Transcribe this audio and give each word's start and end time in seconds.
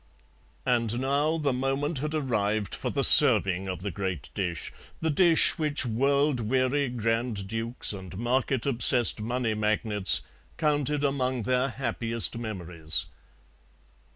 "And 0.65 0.99
now 0.99 1.37
the 1.37 1.53
moment 1.53 1.99
had 1.99 2.15
arrived 2.15 2.73
for 2.73 2.89
the 2.89 3.03
serving 3.03 3.67
of 3.69 3.83
the 3.83 3.91
great 3.91 4.31
dish, 4.33 4.73
the 4.99 5.11
dish 5.11 5.59
which 5.59 5.85
world 5.85 6.39
weary 6.39 6.89
Grand 6.89 7.47
Dukes 7.47 7.93
and 7.93 8.17
market 8.17 8.65
obsessed 8.65 9.21
money 9.21 9.53
magnates 9.53 10.23
counted 10.57 11.03
among 11.03 11.43
their 11.43 11.69
happiest 11.69 12.35
memories. 12.35 13.05